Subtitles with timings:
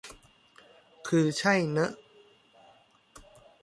[1.07, 1.91] คือใช่เนอะ